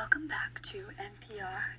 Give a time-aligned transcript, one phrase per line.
[0.00, 1.74] Welcome back to NPR.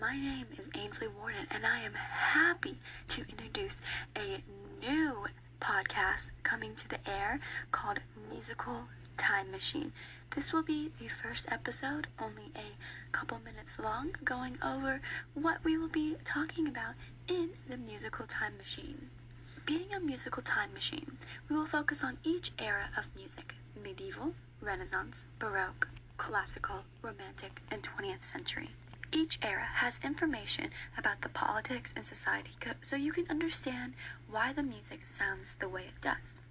[0.00, 3.76] My name is Ainsley Warden, and I am happy to introduce
[4.16, 4.42] a
[4.84, 5.26] new
[5.60, 7.38] podcast coming to the air
[7.70, 8.86] called Musical
[9.16, 9.92] Time Machine.
[10.34, 12.74] This will be the first episode, only a
[13.12, 15.00] couple minutes long, going over
[15.34, 16.94] what we will be talking about
[17.28, 19.10] in the musical time machine.
[19.64, 21.18] Being a musical time machine,
[21.48, 25.86] we will focus on each era of music medieval, Renaissance, Baroque,
[26.20, 28.70] classical, romantic, and 20th century.
[29.10, 32.50] Each era has information about the politics and society
[32.82, 33.94] so you can understand
[34.30, 36.42] why the music sounds the way it does.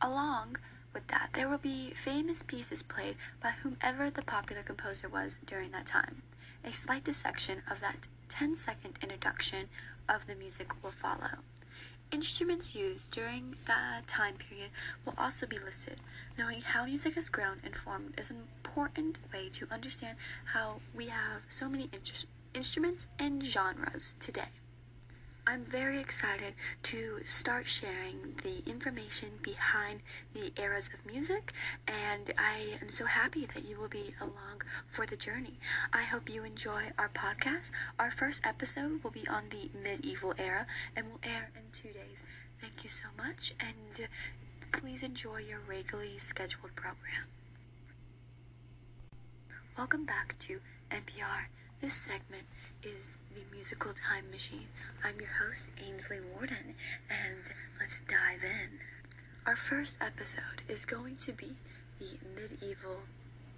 [0.00, 0.56] Along
[0.92, 5.70] with that, there will be famous pieces played by whomever the popular composer was during
[5.70, 6.22] that time.
[6.64, 9.68] A slight dissection of that 10 second introduction
[10.08, 11.38] of the music will follow.
[12.12, 14.70] Instruments used during that time period
[15.06, 15.98] will also be listed.
[16.36, 21.08] Knowing how music has grown and formed is an important way to understand how we
[21.08, 22.00] have so many in-
[22.54, 24.50] instruments and genres today.
[25.44, 26.54] I'm very excited
[26.84, 30.00] to start sharing the information behind
[30.34, 31.52] the eras of music,
[31.88, 34.62] and I am so happy that you will be along
[34.94, 35.58] for the journey.
[35.92, 37.70] I hope you enjoy our podcast.
[37.98, 42.18] Our first episode will be on the medieval era and will air in two days.
[42.60, 44.08] Thank you so much, and
[44.80, 47.26] please enjoy your regularly scheduled program.
[49.76, 50.60] Welcome back to
[50.92, 51.46] NPR.
[51.82, 52.46] This segment
[52.84, 54.68] is the musical time machine.
[55.02, 56.76] I'm your host, Ainsley Warden,
[57.10, 57.42] and
[57.80, 58.78] let's dive in.
[59.48, 61.56] Our first episode is going to be
[61.98, 63.00] the medieval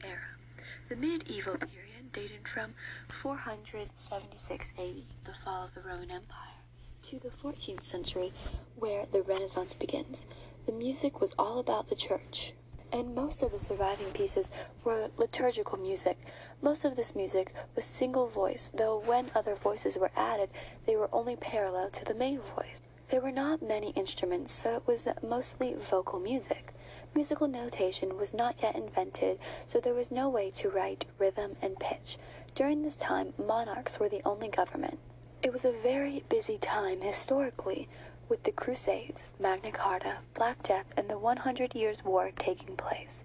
[0.02, 0.40] era.
[0.88, 2.72] The medieval period dated from
[3.10, 6.62] 476 AD, the fall of the Roman Empire,
[7.02, 8.32] to the 14th century,
[8.76, 10.24] where the Renaissance begins.
[10.64, 12.54] The music was all about the church,
[12.94, 14.52] and most of the surviving pieces
[14.84, 16.16] were liturgical music.
[16.62, 20.48] Most of this music was single voice, though when other voices were added,
[20.86, 22.82] they were only parallel to the main voice.
[23.08, 26.72] There were not many instruments, so it was mostly vocal music.
[27.16, 31.76] Musical notation was not yet invented, so there was no way to write rhythm and
[31.80, 32.16] pitch.
[32.54, 35.00] During this time, monarchs were the only government.
[35.42, 37.88] It was a very busy time historically,
[38.28, 43.22] with the Crusades, Magna Carta, Black Death, and the One Hundred Years' War taking place.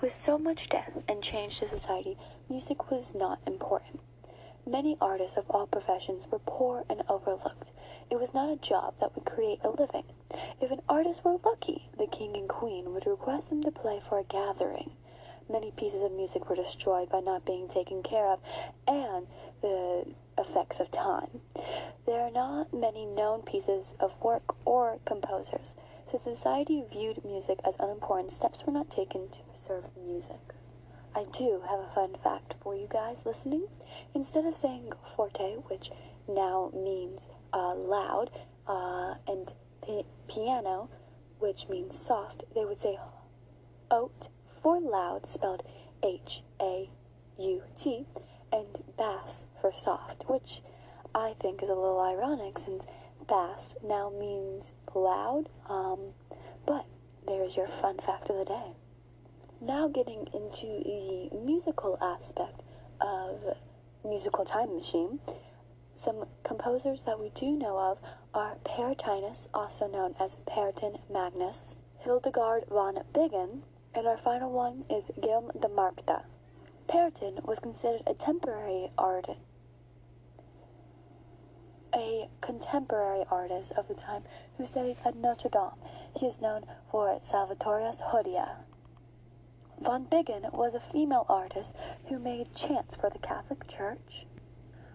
[0.00, 2.18] With so much death and change to society,
[2.48, 4.00] music was not important.
[4.66, 7.70] Many artists of all professions were poor and overlooked.
[8.10, 10.04] It was not a job that would create a living.
[10.60, 14.18] If an artist were lucky, the king and queen would request them to play for
[14.18, 14.92] a gathering.
[15.48, 18.38] Many pieces of music were destroyed by not being taken care of,
[18.86, 19.26] and
[19.60, 20.06] the
[20.38, 21.40] effects of time.
[22.06, 25.74] There are not many known pieces of work or composers,
[26.10, 28.32] so society viewed music as unimportant.
[28.32, 30.40] Steps were not taken to preserve the music.
[31.14, 33.66] I do have a fun fact for you guys listening.
[34.14, 35.90] Instead of saying forte, which
[36.26, 38.30] now means uh, loud,
[38.66, 39.52] uh, and
[39.86, 40.88] pi- piano,
[41.38, 42.98] which means soft, they would say
[43.90, 44.28] haut
[44.62, 45.62] for loud, spelled
[46.02, 46.88] H A
[47.38, 48.06] U T,
[48.52, 50.62] and bass for soft, which
[51.14, 52.86] I think is a little ironic since
[53.28, 55.48] bass now means loud.
[55.68, 56.14] Um,
[56.66, 56.86] but
[57.26, 58.72] there's your fun fact of the day.
[59.60, 62.62] Now getting into the musical aspect
[63.00, 63.56] of
[64.04, 65.20] Musical Time Machine,
[65.94, 67.98] some composers that we do know of
[68.34, 73.62] are Peretinus, also known as Peretin Magnus, Hildegard von Bingen,
[73.94, 76.24] and our final one is Guillaume de Machaut.
[76.88, 79.40] Peretin was considered a temporary artist,
[81.94, 84.24] a contemporary artist of the time
[84.56, 85.70] who studied at Notre Dame.
[86.16, 88.56] He is known for Salvatorius Hodie.
[89.80, 91.74] Von Bingen was a female artist
[92.08, 94.26] who made chants for the Catholic Church.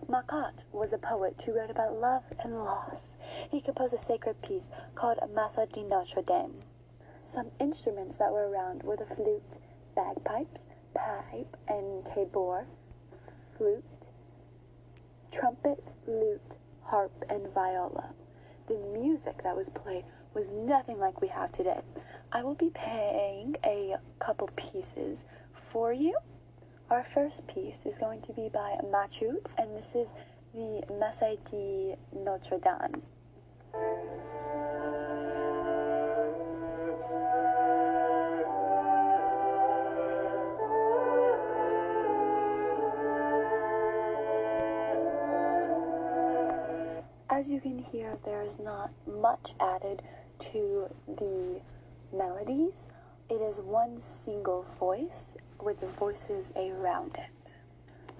[0.07, 3.15] Machaut was a poet who wrote about love and loss.
[3.51, 6.61] He composed a sacred piece called Messe de Notre Dame.
[7.25, 9.57] Some instruments that were around were the flute,
[9.95, 10.63] bagpipes,
[10.97, 12.65] pipe and tabor,
[13.57, 13.83] flute,
[15.31, 18.09] trumpet, lute, harp, and viola.
[18.67, 21.81] The music that was played was nothing like we have today.
[22.31, 25.19] I will be playing a couple pieces
[25.53, 26.17] for you.
[26.89, 30.07] Our first piece is going to be by Machaut, and this is
[30.53, 33.01] the Messe de Notre Dame.
[47.47, 50.01] As you can hear, there is not much added
[50.51, 51.61] to the
[52.11, 52.89] melodies.
[53.29, 57.53] It is one single voice with the voices around it.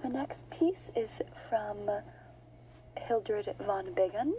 [0.02, 1.90] The next piece is from
[2.98, 4.32] Hildegard von Bingen.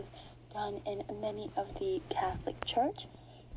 [0.00, 0.10] Was
[0.52, 3.06] done in many of the Catholic Church.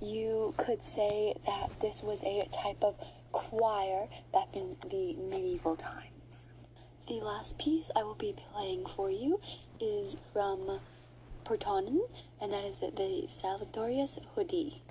[0.01, 2.95] You could say that this was a type of
[3.31, 6.47] choir back in the medieval times.
[7.07, 9.39] The last piece I will be playing for you
[9.79, 10.79] is from
[11.45, 11.99] Portonen,
[12.41, 14.81] and that is the Salvatorius Hodie.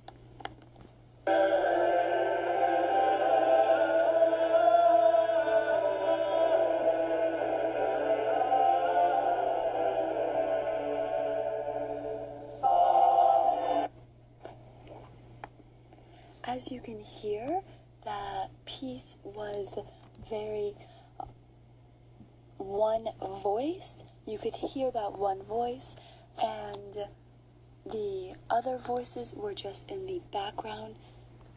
[16.73, 17.61] You can hear,
[18.05, 19.79] that piece was
[20.31, 20.73] very
[21.21, 21.27] uh,
[22.57, 23.09] one
[23.43, 24.05] voiced.
[24.27, 25.97] You could hear that one voice,
[26.43, 26.97] and
[27.85, 30.95] the other voices were just in the background,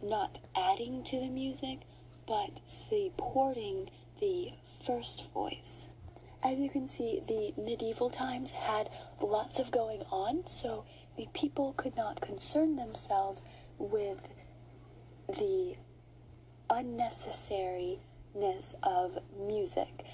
[0.04, 1.80] not adding to the music,
[2.28, 3.90] but supporting
[4.20, 4.52] the
[4.86, 5.88] first voice.
[6.44, 8.90] As you can see, the medieval times had
[9.22, 10.86] lots of going on, so
[11.18, 13.46] the people could not concern themselves
[13.78, 14.30] with
[15.28, 15.76] the
[16.70, 20.06] unnecessariness of music.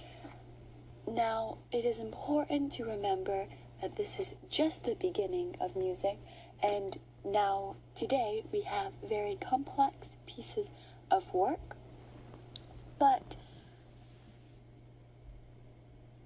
[1.08, 3.48] Now, it is important to remember
[3.82, 6.18] that this is just the beginning of music,
[6.62, 10.70] and now today we have very complex pieces
[11.10, 11.76] of work,
[13.00, 13.36] but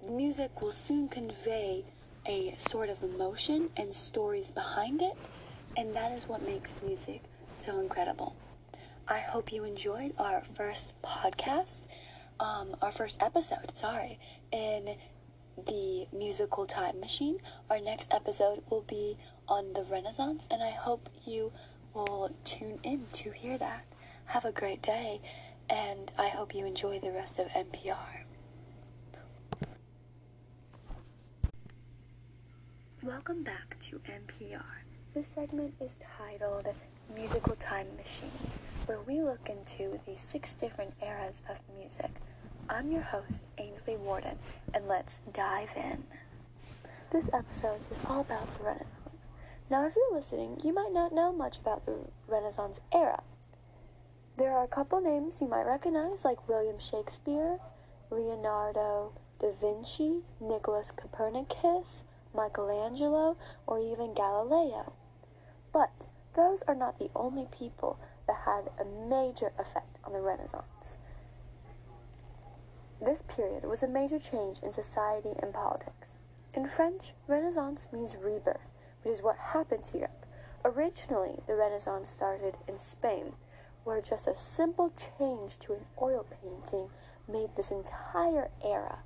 [0.06, 1.84] music will soon convey
[2.26, 5.16] a sort of emotion and stories behind it,
[5.76, 7.22] and that is what makes music
[7.52, 8.36] so incredible.
[9.08, 11.82] I hope you enjoyed our first podcast,
[12.40, 14.18] um, our first episode, sorry,
[14.50, 14.96] in
[15.64, 17.38] the musical time machine.
[17.70, 19.16] Our next episode will be
[19.46, 21.52] on the Renaissance, and I hope you
[21.94, 23.84] will tune in to hear that.
[24.24, 25.20] Have a great day,
[25.70, 28.24] and I hope you enjoy the rest of NPR.
[33.04, 34.82] Welcome back to NPR.
[35.14, 36.66] This segment is titled
[37.14, 38.30] Musical Time Machine
[38.86, 42.10] where we look into the six different eras of music.
[42.70, 44.38] I'm your host, Ainsley Warden,
[44.72, 46.04] and let's dive in.
[47.10, 49.28] This episode is all about the Renaissance.
[49.68, 51.96] Now, if you're listening, you might not know much about the
[52.28, 53.24] Renaissance era.
[54.36, 57.58] There are a couple names you might recognize, like William Shakespeare,
[58.10, 63.36] Leonardo da Vinci, Nicholas Copernicus, Michelangelo,
[63.66, 64.92] or even Galileo.
[65.72, 66.06] But
[66.36, 70.96] those are not the only people that had a major effect on the Renaissance.
[73.00, 76.16] This period was a major change in society and politics.
[76.54, 80.26] In French, Renaissance means rebirth, which is what happened to Europe.
[80.64, 83.34] Originally, the Renaissance started in Spain,
[83.84, 86.90] where just a simple change to an oil painting
[87.28, 88.98] made this entire era.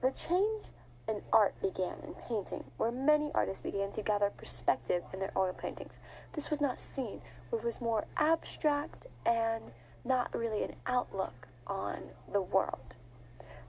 [0.00, 0.64] The change
[1.08, 5.52] in art began in painting, where many artists began to gather perspective in their oil
[5.52, 5.98] paintings.
[6.32, 7.20] This was not seen,
[7.52, 9.62] it was more abstract and
[10.04, 11.98] not really an outlook on
[12.32, 12.94] the world.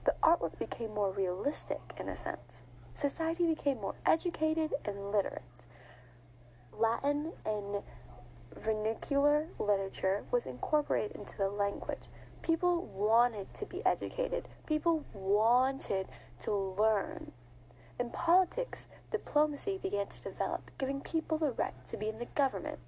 [0.04, 2.62] The artwork became more realistic in a sense.
[2.94, 5.42] Society became more educated and literate.
[6.72, 7.82] Latin and
[8.56, 12.08] vernacular literature was incorporated into the language.
[12.42, 14.48] People wanted to be educated.
[14.66, 16.06] People wanted
[16.44, 17.32] to learn.
[17.98, 22.78] In politics, diplomacy began to develop, giving people the right to be in the government.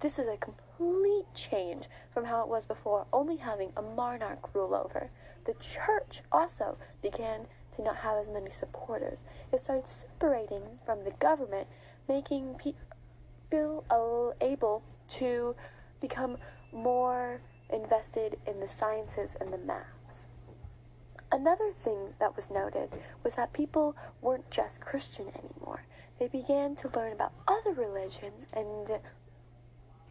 [0.00, 4.74] This is a complete change from how it was before, only having a monarch rule
[4.74, 5.10] over.
[5.44, 7.46] The church also began
[7.76, 9.24] to not have as many supporters.
[9.52, 11.68] It started separating from the government,
[12.08, 13.84] making people
[14.40, 15.54] able to
[16.00, 16.36] become
[16.72, 17.40] more
[17.72, 19.95] invested in the sciences and the math.
[21.32, 22.90] Another thing that was noted
[23.24, 25.84] was that people weren't just Christian anymore.
[26.18, 29.00] They began to learn about other religions and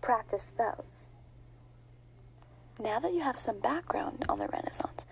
[0.02, 1.10] practice those.
[2.80, 5.06] Now that you have some background on the Renaissance,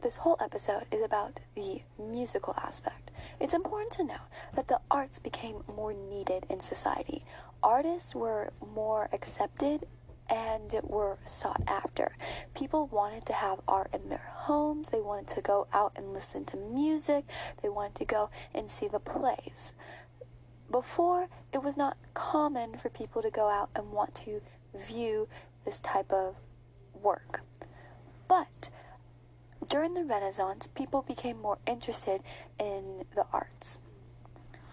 [0.00, 3.10] this whole episode is about the musical aspect.
[3.38, 7.24] It's important to note that the arts became more needed in society.
[7.62, 9.86] Artists were more accepted
[10.28, 12.16] and were sought after.
[12.54, 16.44] People wanted to have art in their homes, they wanted to go out and listen
[16.46, 17.24] to music,
[17.62, 19.72] they wanted to go and see the plays.
[20.70, 24.42] Before, it was not common for people to go out and want to
[24.74, 25.28] view
[25.64, 26.34] this type of
[26.92, 27.40] work.
[28.28, 28.68] But
[29.68, 32.22] during the Renaissance, people became more interested
[32.60, 33.78] in the arts.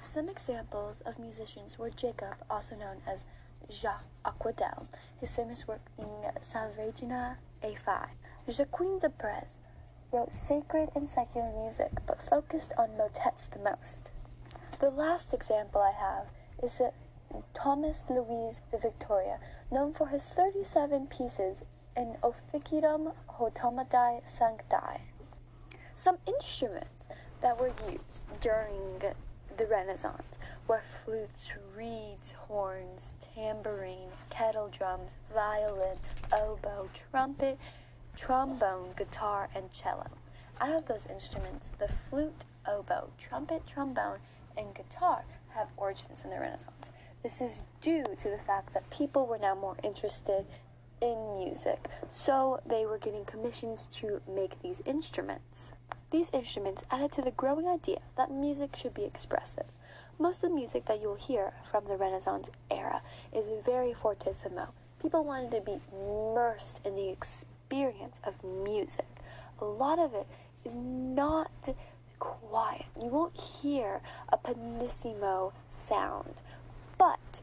[0.01, 3.25] Some examples of musicians were Jacob, also known as
[3.69, 4.87] Jacques Arcadelt,
[5.19, 8.09] his famous work being Salvagina A5.
[8.47, 9.57] Josquin des Prez
[10.11, 14.11] wrote sacred and secular music, but focused on motets the most.
[14.79, 16.27] The last example I have
[16.61, 16.81] is
[17.53, 19.39] Thomas Luis de Victoria,
[19.71, 21.63] known for his 37 pieces
[21.97, 25.01] in Officium Automati Sancti.
[25.95, 27.09] Some instruments
[27.41, 29.01] that were used during
[29.57, 35.97] the Renaissance where flutes, reeds, horns, tambourine, kettle drums, violin,
[36.31, 37.57] oboe, trumpet,
[38.15, 40.07] trombone, guitar, and cello.
[40.59, 44.19] Out of those instruments, the flute, oboe, trumpet, trombone,
[44.57, 46.91] and guitar have origins in the Renaissance.
[47.23, 50.45] This is due to the fact that people were now more interested
[51.01, 55.73] in music, so they were getting commissions to make these instruments.
[56.11, 59.65] These instruments added to the growing idea that music should be expressive.
[60.17, 63.01] Most of the music that you'll hear from the Renaissance era
[63.33, 64.69] is very fortissimo.
[65.01, 69.07] People wanted to be immersed in the experience of music.
[69.59, 70.27] A lot of it
[70.63, 71.75] is not
[72.19, 72.85] quiet.
[72.99, 76.41] You won't hear a pianissimo sound.
[76.97, 77.41] But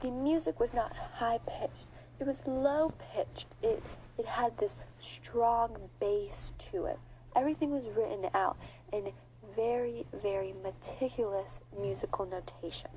[0.00, 1.86] the music was not high pitched.
[2.20, 3.46] It was low pitched.
[3.62, 3.82] It
[4.18, 6.98] it had this strong bass to it.
[7.34, 8.56] Everything was written out
[8.92, 9.12] in
[9.56, 12.90] very, very meticulous musical notation.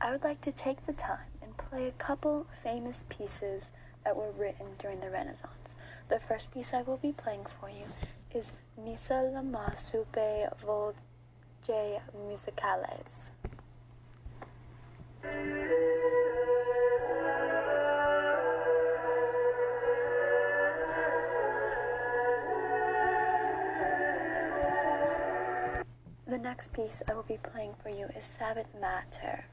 [0.00, 3.70] I would like to take the time and play a couple famous pieces
[4.04, 5.74] that were written during the Renaissance.
[6.08, 7.84] The first piece I will be playing for you
[8.34, 8.52] is
[8.82, 10.94] Missa Lama Supe Voce
[11.68, 13.30] Musicales.
[26.30, 29.46] The next piece I will be playing for you is Stabat Mater.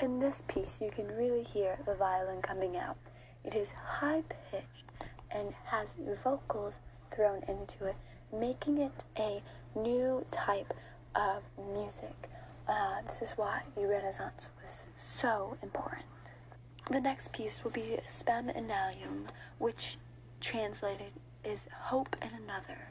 [0.00, 2.96] In this piece, you can really hear the violin coming out.
[3.44, 4.64] It is high pitched
[5.30, 6.76] and has vocals
[7.14, 7.96] thrown into it,
[8.32, 9.42] making it a
[9.78, 10.72] new type
[11.14, 11.42] of
[11.72, 12.30] music.
[12.68, 16.04] Uh, this is why the Renaissance was so important.
[16.90, 19.26] The next piece will be Spem in Alium,
[19.58, 19.98] which
[20.40, 21.12] translated
[21.44, 22.88] is Hope in Another.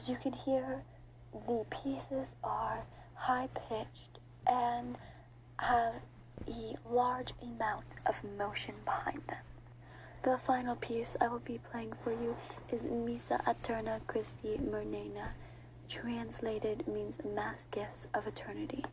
[0.00, 0.82] As you can hear,
[1.46, 2.84] the pieces are
[3.16, 4.96] high pitched and
[5.58, 5.96] have
[6.48, 9.44] a large amount of motion behind them.
[10.22, 12.34] The final piece I will be playing for you
[12.72, 15.32] is Missa Aeterna Christi Munera.
[15.90, 18.86] Translated means Mass Gifts of Eternity.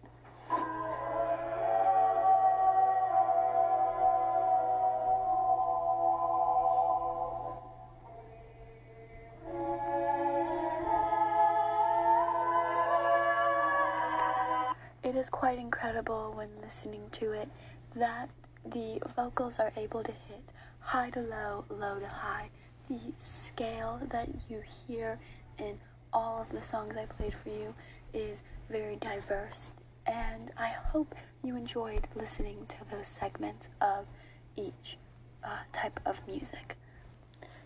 [15.17, 17.50] Is quite incredible when listening to it
[17.95, 18.29] that
[18.65, 20.43] the vocals are able to hit
[20.79, 22.50] high to low, low to high.
[22.89, 25.19] The scale that you hear
[25.57, 25.79] in
[26.13, 27.74] all of the songs I played for you
[28.13, 29.71] is very diverse,
[30.05, 34.05] and I hope you enjoyed listening to those segments of
[34.55, 34.97] each
[35.43, 36.77] uh, type of music.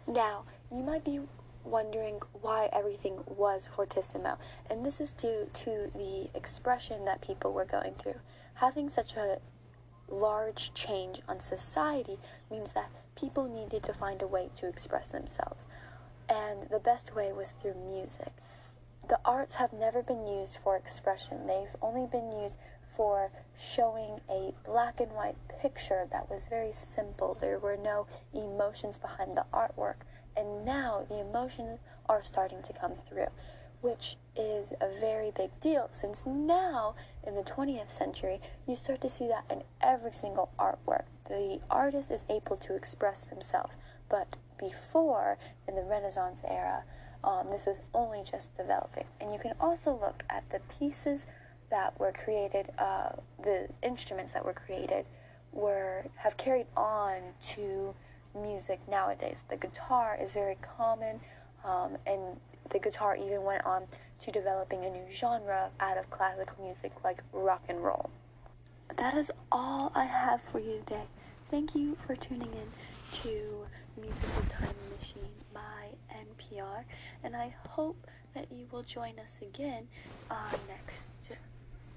[0.08, 1.20] Now, you might be
[1.64, 4.38] wondering why everything was fortissimo,
[4.70, 8.20] and this is due to the expression that people were going through.
[8.56, 9.40] Having such a
[10.08, 15.68] large change on society means that people needed to find a way to express themselves,
[16.30, 18.34] and the best way was through music.
[19.08, 22.58] The arts have never been used for expression, they've only been used
[22.92, 27.38] for showing a black and white picture that was very simple.
[27.40, 30.04] There were no emotions behind the artwork
[30.36, 33.28] and now the emotions are starting to come through.
[33.82, 36.94] which is a very big deal since now
[37.26, 41.06] in the 20th century you start to see that in every single artwork.
[41.28, 46.84] The artist is able to express themselves, but before in the Renaissance era,
[47.24, 49.06] um, this was only just developing.
[49.20, 51.26] And you can also look at the pieces
[51.70, 53.10] that were created, uh,
[53.42, 55.06] the instruments that were created,
[55.52, 57.22] were have carried on
[57.56, 57.94] to
[58.36, 59.44] music nowadays.
[59.50, 61.20] The guitar is very common,
[61.64, 63.84] um, and the guitar even went on
[64.22, 68.10] to developing a new genre out of classical music like rock and roll.
[68.98, 71.06] That is all I have for you today.
[71.50, 72.72] Thank you for tuning in
[73.24, 73.66] to
[74.00, 76.84] Musical Time Machine by NPR,
[77.24, 79.88] and I hope that you will join us again
[80.30, 81.32] uh, next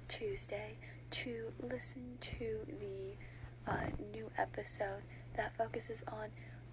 [0.08, 0.78] Tuesday
[1.10, 5.02] to listen to the uh, new episode
[5.36, 6.28] that focuses on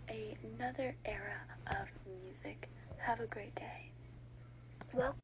[0.07, 1.87] another era of
[2.23, 2.69] music.
[2.97, 3.91] Have a great day.
[4.93, 5.15] Well,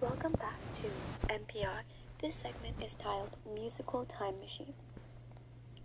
[0.00, 1.80] welcome back to NPR.
[2.20, 4.74] This segment is titled Musical Time Machine.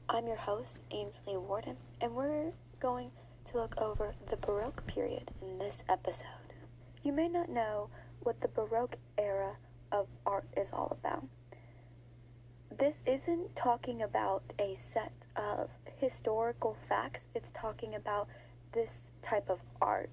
[0.10, 3.12] I'm your host, Ainsley Warden, and we're going
[3.46, 6.28] to look over the Baroque period in this episode.
[7.04, 7.90] You may not know
[8.22, 9.56] what the Baroque era
[9.92, 11.26] of art is all about.
[12.78, 15.70] This isn't talking about a set of
[16.04, 18.28] historical facts, it's talking about
[18.74, 20.10] this type of art.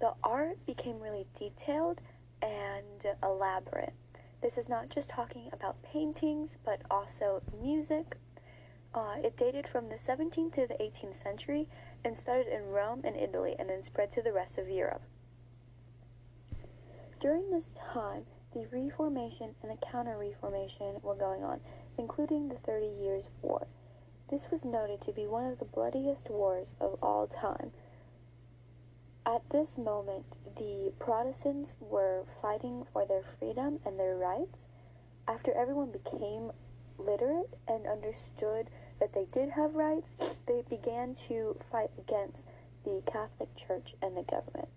[0.00, 2.02] The art became really detailed
[2.42, 3.94] and elaborate.
[4.42, 8.18] This is not just talking about paintings, but also music.
[8.94, 11.68] Uh, it dated from the 17th to the 18th century
[12.04, 15.02] and started in Rome and Italy and then spread to the rest of Europe.
[17.18, 21.60] During this time, the Reformation and the Counter Reformation were going on,
[21.96, 23.66] including the Thirty Years' War.
[24.28, 27.70] This was noted to be one of the bloodiest wars of all time.
[29.24, 34.66] At this moment, the Protestants were fighting for their freedom and their rights.
[35.28, 36.50] After everyone became
[36.98, 38.68] literate and understood
[38.98, 40.10] that they did have rights,
[40.46, 42.46] they began to fight against
[42.84, 44.68] the Catholic Church and the government.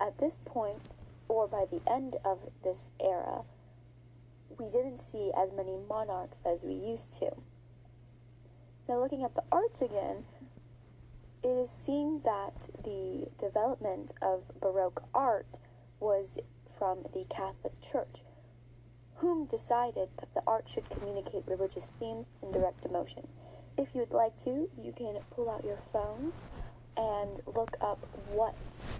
[0.00, 0.82] At this point,
[1.28, 3.42] or by the end of this era,
[4.58, 7.36] we didn't see as many monarchs as we used to.
[8.88, 10.24] Now, looking at the arts again,
[11.42, 15.58] it is seen that the development of Baroque art
[16.00, 16.38] was
[16.76, 18.24] from the Catholic Church,
[19.16, 23.28] whom decided that the art should communicate religious themes and direct emotion.
[23.76, 26.42] If you'd like to, you can pull out your phones
[26.96, 27.98] and look up
[28.30, 28.56] what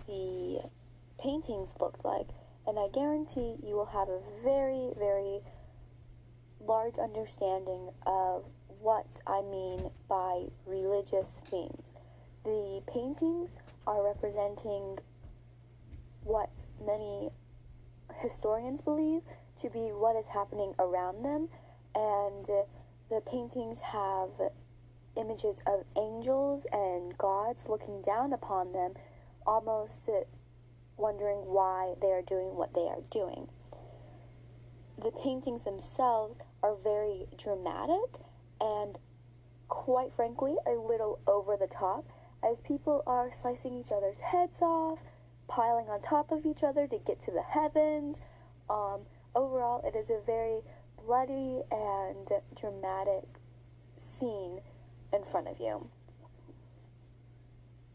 [0.06, 0.68] the
[1.18, 2.28] paintings looked like,
[2.66, 5.40] and I guarantee you will have a very, very
[6.60, 8.44] large understanding of
[8.80, 11.92] what I mean by religious themes.
[12.44, 14.98] The paintings are representing
[16.22, 16.50] what
[16.84, 17.30] many
[18.20, 19.22] historians believe
[19.60, 21.48] to be what is happening around them,
[21.94, 22.46] and
[23.08, 24.30] the paintings have
[25.16, 28.94] images of angels and gods looking down upon them,
[29.46, 30.08] almost
[30.96, 33.48] wondering why they are doing what they are doing.
[35.00, 38.20] The paintings themselves are very dramatic
[38.60, 38.98] and,
[39.68, 42.04] quite frankly, a little over the top,
[42.42, 44.98] as people are slicing each other's heads off,
[45.48, 48.20] piling on top of each other to get to the heavens.
[48.68, 49.00] Um,
[49.34, 50.60] overall, it is a very
[51.04, 53.24] bloody and dramatic
[53.96, 54.60] scene
[55.12, 55.88] in front of you.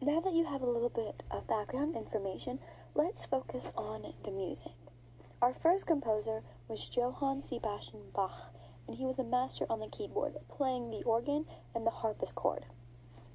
[0.01, 2.59] Now that you have a little bit of background information,
[2.95, 4.73] let's focus on the music.
[5.41, 8.52] Our first composer was Johann Sebastian Bach,
[8.93, 12.63] and he was a master on the keyboard, playing the organ and the harpsichord.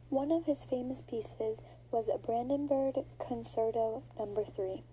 [0.09, 4.51] One of his famous pieces was a Brandenburg Concerto Number no.
[4.55, 4.85] 3.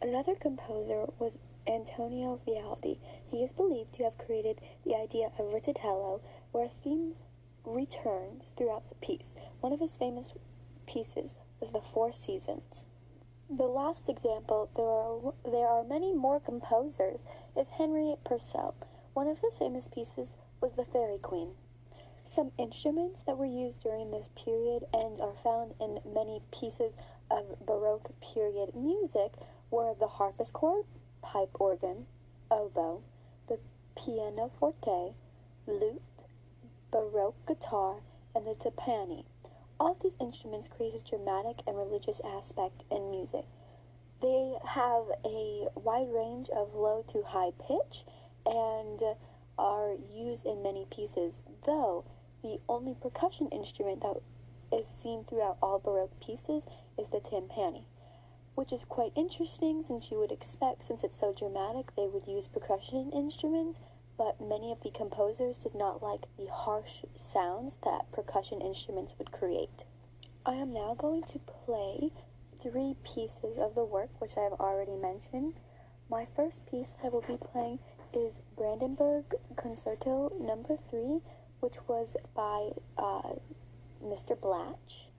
[0.00, 2.98] Another composer was Antonio Vivaldi.
[3.30, 7.16] He is believed to have created the idea of ritornello, where a theme
[7.66, 9.36] returns throughout the piece.
[9.60, 10.32] One of his famous
[10.86, 12.84] pieces was the Four Seasons.
[13.50, 17.20] The last example, there are, there are many more composers,
[17.54, 18.74] is Henry Purcell.
[19.16, 21.54] One of his famous pieces was the Fairy Queen.
[22.22, 26.92] Some instruments that were used during this period and are found in many pieces
[27.30, 29.32] of Baroque period music
[29.70, 30.84] were the harpsichord,
[31.22, 32.06] pipe organ,
[32.50, 33.00] oboe,
[33.48, 33.58] the
[33.94, 35.14] pianoforte,
[35.66, 36.02] lute,
[36.90, 38.02] Baroque guitar,
[38.34, 39.24] and the timpani.
[39.80, 43.46] All of these instruments create a dramatic and religious aspect in music.
[44.20, 48.04] They have a wide range of low to high pitch
[48.46, 49.02] and
[49.58, 52.04] are used in many pieces, though
[52.42, 54.22] the only percussion instrument that
[54.72, 56.66] is seen throughout all Baroque pieces
[56.98, 57.84] is the timpani.
[58.54, 62.46] which is quite interesting since you would expect, since it's so dramatic, they would use
[62.48, 63.78] percussion instruments,
[64.16, 69.30] but many of the composers did not like the harsh sounds that percussion instruments would
[69.30, 69.84] create.
[70.46, 72.10] I am now going to play
[72.62, 75.54] three pieces of the work, which I have already mentioned.
[76.08, 77.80] My first piece I will be playing
[78.16, 81.20] is Brandenburg Concerto Number Three,
[81.60, 83.34] which was by uh,
[84.02, 84.40] Mr.
[84.40, 85.10] Blatch.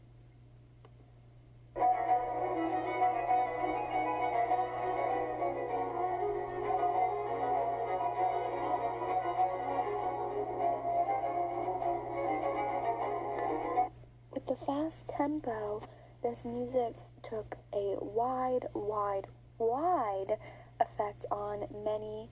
[14.34, 15.84] With the fast tempo,
[16.24, 19.28] this music took a wide, wide,
[19.60, 20.38] wide
[20.80, 22.30] effect on many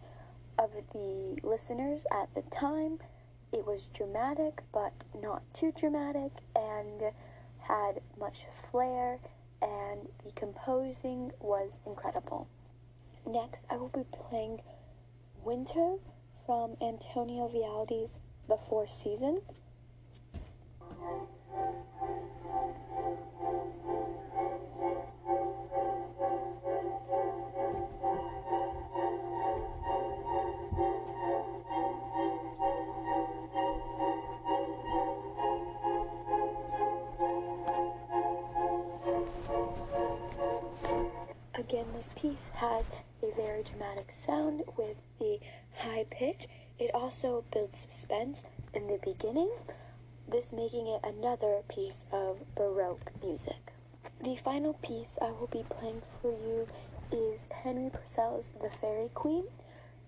[0.57, 2.99] of the listeners at the time.
[3.51, 7.01] It was dramatic, but not too dramatic, and
[7.59, 9.19] had much flair,
[9.61, 12.47] and the composing was incredible.
[13.25, 14.61] Next, I will be playing
[15.43, 15.97] Winter
[16.45, 19.39] from Antonio Vivaldi's The Four Seasons.
[44.25, 45.39] Sound with the
[45.77, 46.47] high pitch.
[46.79, 49.51] It also builds suspense in the beginning,
[50.27, 53.73] this making it another piece of Baroque music.
[54.23, 56.67] The final piece I will be playing for you
[57.11, 59.45] is Henry Purcell's The Fairy Queen.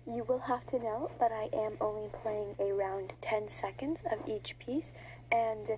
[0.06, 4.58] You will have to know that I am only playing around 10 seconds of each
[4.58, 4.92] piece,
[5.30, 5.68] and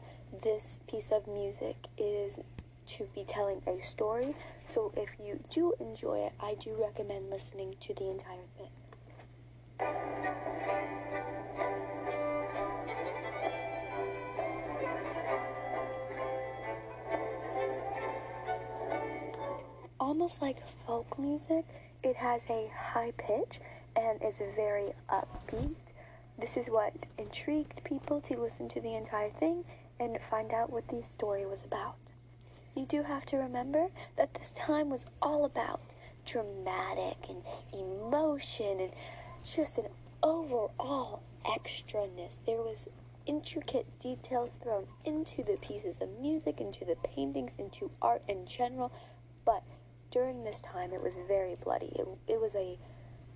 [0.43, 2.41] this piece of music is
[2.87, 4.35] to be telling a story.
[4.75, 8.71] So if you do enjoy it, I do recommend listening to the entire thing.
[19.99, 21.65] Almost like folk music,
[22.03, 23.61] it has a high pitch
[23.97, 25.75] and is very upbeat.
[26.39, 29.65] This is what intrigued people to listen to the entire thing
[29.99, 31.97] and find out what the story was about.
[32.81, 35.83] You do have to remember that this time was all about
[36.25, 37.43] dramatic and
[37.75, 38.91] emotion and
[39.45, 39.89] just an
[40.23, 42.39] overall extraness.
[42.47, 42.89] There was
[43.27, 48.91] intricate details thrown into the pieces of music, into the paintings, into art in general,
[49.45, 49.63] but
[50.11, 51.93] during this time it was very bloody.
[51.97, 52.79] It, it was a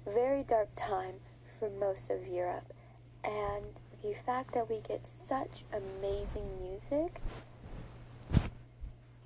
[0.06, 1.16] very dark time
[1.58, 2.72] for most of Europe,
[3.22, 3.66] and
[4.02, 7.20] the fact that we get such amazing music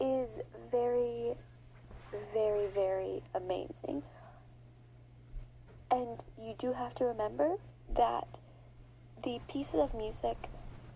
[0.01, 1.35] is very,
[2.33, 4.03] very, very amazing.
[5.91, 7.57] And you do have to remember
[7.95, 8.29] that
[9.25, 10.37] the pieces of music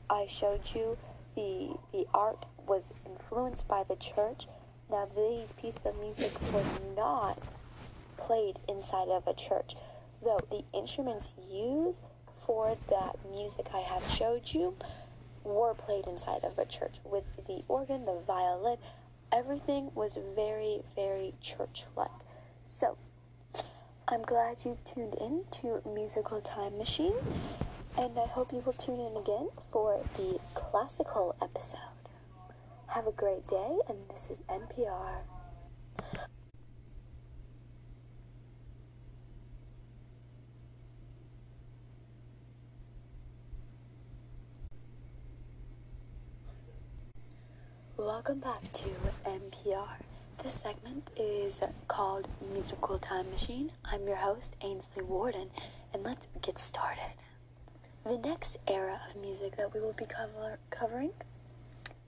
[0.08, 0.98] I showed you,
[1.34, 4.46] the the art was influenced by the church.
[4.90, 7.56] Now these pieces of music were not
[8.18, 9.74] played inside of a church,
[10.22, 12.02] though the instruments used
[12.46, 14.74] for that music I have showed you
[15.44, 18.78] were played inside of a church with the organ, the violin,
[19.32, 22.10] everything was very, very church like.
[22.68, 22.96] So,
[24.08, 27.14] I'm glad you tuned in to Musical Time Machine,
[27.96, 31.78] and I hope you will tune in again for the classical episode.
[32.88, 35.22] Have a great day, and this is NPR.
[48.04, 48.88] Welcome back to
[49.24, 49.86] NPR.
[50.42, 53.70] This segment is called Musical Time Machine.
[53.84, 55.48] I'm your host, Ainsley Warden,
[55.94, 57.12] and let's get started.
[58.02, 61.12] The next era of music that we will be cover- covering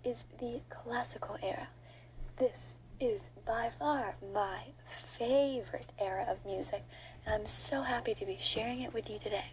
[0.03, 1.69] is the classical era.
[2.39, 4.65] This is by far my
[5.17, 6.83] favorite era of music,
[7.25, 9.53] and I'm so happy to be sharing it with you today.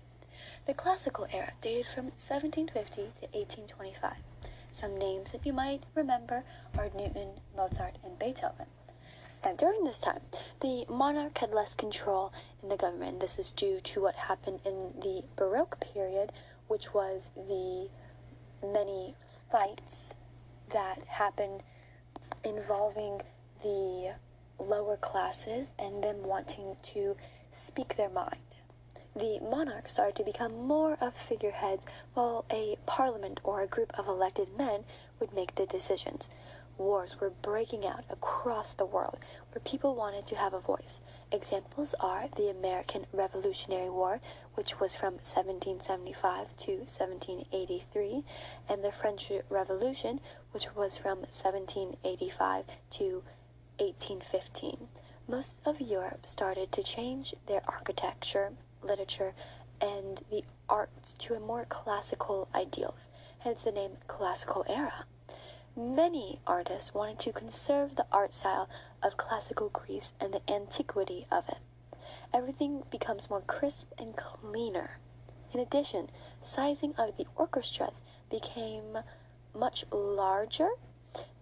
[0.65, 4.30] The classical era dated from 1750 to 1825.
[4.73, 6.43] Some names that you might remember
[6.77, 8.67] are Newton, Mozart, and Beethoven.
[9.43, 10.21] Now, during this time,
[10.61, 12.31] the monarch had less control
[12.61, 13.19] in the government.
[13.19, 16.31] This is due to what happened in the Baroque period,
[16.67, 17.89] which was the
[18.63, 19.15] many
[19.51, 20.13] fights
[20.71, 21.63] that happened
[22.43, 23.21] involving
[23.63, 24.13] the
[24.59, 27.15] lower classes and them wanting to
[27.59, 28.37] speak their mind
[29.15, 34.07] the monarch started to become more of figureheads while a parliament or a group of
[34.07, 34.83] elected men
[35.19, 36.29] would make the decisions.
[36.77, 39.19] wars were breaking out across the world
[39.51, 40.99] where people wanted to have a voice.
[41.31, 44.19] Examples are the American Revolutionary War,
[44.55, 48.23] which was from 1775 to 1783,
[48.67, 50.19] and the French Revolution,
[50.51, 53.23] which was from 1785 to
[53.77, 54.87] 1815.
[55.27, 58.51] Most of Europe started to change their architecture,
[58.83, 59.33] literature,
[59.79, 65.05] and the arts to a more classical ideals, hence the name classical era.
[65.75, 68.69] Many artists wanted to conserve the art style
[69.01, 71.57] of classical Greece and the antiquity of it.
[72.33, 74.99] Everything becomes more crisp and cleaner.
[75.53, 76.09] In addition,
[76.41, 78.99] sizing of the orchestras became
[79.53, 80.69] much larger,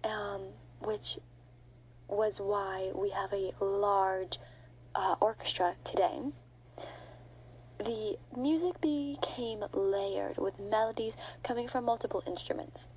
[0.04, 0.50] um,
[0.80, 1.20] which
[2.08, 4.40] was why we have a large
[4.96, 6.22] uh, orchestra today.
[7.80, 12.88] The music became layered with melodies coming from multiple instruments.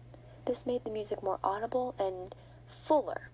[0.44, 2.34] This made the music more audible and
[2.84, 3.30] fuller.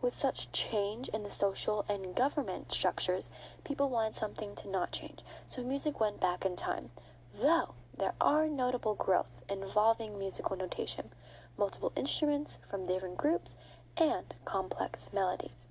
[0.00, 3.28] With such change in the social and government structures,
[3.64, 6.90] people wanted something to not change, so music went back in time.
[7.34, 11.10] Though there are notable growth involving musical notation,
[11.58, 13.56] multiple instruments from different groups,
[13.96, 15.65] and complex melodies.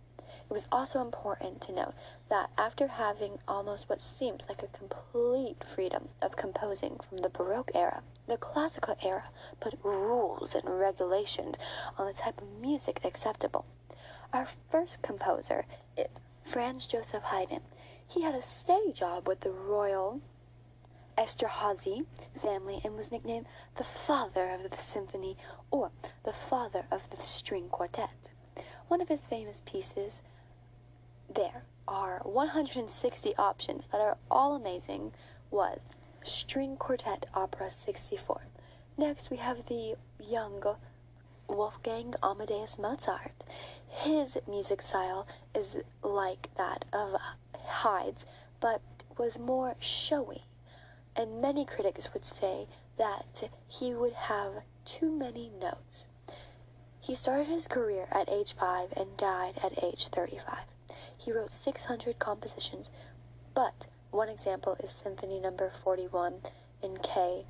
[0.48, 1.96] It was also important to note
[2.30, 7.72] that after having almost what seems like a complete freedom of composing from the Baroque
[7.74, 9.26] era, the Classical era
[9.60, 11.56] put rules and regulations
[11.98, 13.66] on the type of music acceptable.
[14.32, 15.66] Our first composer
[15.98, 16.08] is
[16.44, 17.62] Franz Joseph Haydn.
[18.08, 20.22] He had a steady job with the Royal
[21.18, 22.06] Esterhazy
[22.42, 25.38] family and was nicknamed the father of the symphony
[25.72, 25.92] or
[26.24, 28.32] the father of the string quartet.
[28.88, 30.22] One of his famous pieces,
[31.34, 35.12] there are 160 options that are all amazing,
[35.52, 35.86] was
[36.24, 38.42] String Quartet Opera 64.
[38.98, 40.64] Next, we have the young
[41.48, 43.44] Wolfgang Amadeus Mozart.
[43.88, 47.16] His music style is like that of
[47.84, 48.26] Haydn's,
[48.60, 48.82] but
[49.18, 50.44] was more showy.
[51.16, 56.06] And many critics would say that he would have too many notes.
[57.00, 60.66] He started his career at age 5 and died at age 35.
[61.26, 62.92] He wrote 600 compositions,
[63.56, 66.36] but one example is Symphony Number 41
[66.84, 67.46] in K.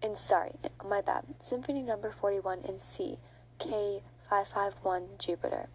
[0.00, 0.52] In sorry,
[0.88, 1.24] my bad.
[1.44, 3.18] Symphony Number 41 in C,
[3.58, 5.66] K551 Jupiter.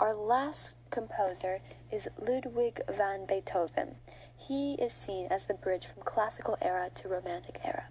[0.00, 1.60] Our last composer
[1.92, 3.94] is Ludwig van Beethoven.
[4.36, 7.84] He is seen as the bridge from classical era to romantic era,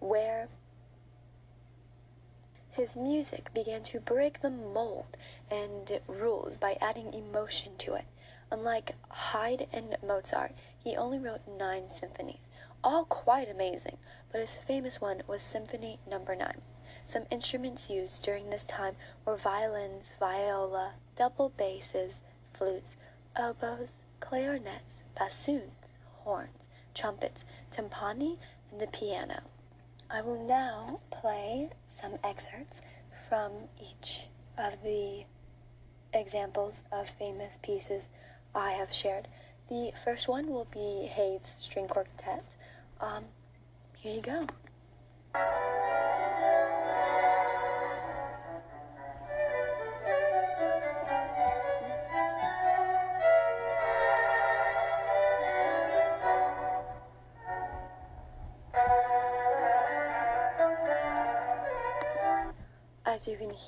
[0.00, 0.48] where
[2.78, 5.16] his music began to break the mold
[5.50, 8.04] and rules by adding emotion to it.
[8.52, 12.46] Unlike Haydn and Mozart, he only wrote nine symphonies,
[12.84, 13.98] all quite amazing,
[14.30, 16.44] but his famous one was Symphony Number no.
[16.44, 16.62] 9.
[17.04, 22.20] Some instruments used during this time were violins, viola, double basses,
[22.54, 22.94] flutes,
[23.36, 28.38] oboes, clarinets, bassoons, horns, trumpets, timpani,
[28.70, 29.40] and the piano.
[30.08, 32.80] I will now play some excerpts
[33.28, 35.24] from each of the
[36.14, 38.04] examples of famous pieces
[38.54, 39.28] I have shared.
[39.68, 42.44] The first one will be Haydn's String Quartet.
[43.00, 43.24] Um,
[43.96, 44.46] here you go.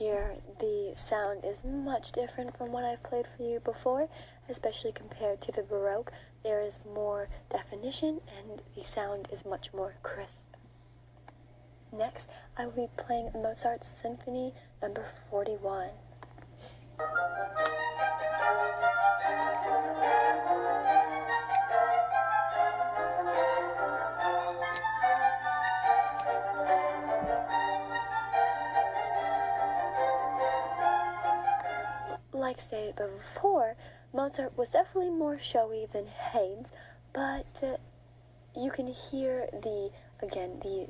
[0.01, 4.09] Hear, the sound is much different from what I've played for you before,
[4.49, 6.11] especially compared to the Baroque.
[6.43, 10.55] There is more definition and the sound is much more crisp.
[11.93, 15.91] Next, I will be playing Mozart's Symphony number 41.
[34.13, 36.69] Mozart was definitely more showy than Haydn's,
[37.13, 37.77] but uh,
[38.59, 40.89] you can hear the, again, the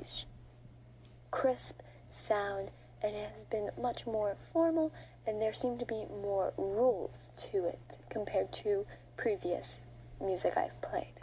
[1.29, 4.91] crisp sound, and it has been much more formal,
[5.25, 7.79] and there seem to be more rules to it
[8.09, 8.85] compared to
[9.17, 9.77] previous
[10.19, 11.13] music I've played.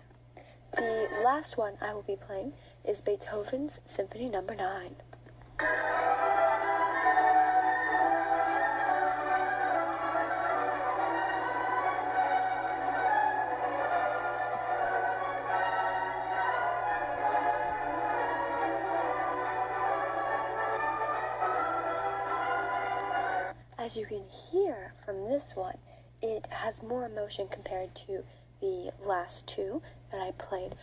[0.75, 2.53] The last one I will be playing
[2.85, 4.83] is Beethoven's Symphony Number no.
[5.59, 6.58] 9.
[23.89, 25.79] As you can hear from this one,
[26.21, 28.23] it has more emotion compared to
[28.61, 29.81] the last two
[30.13, 30.75] that I played.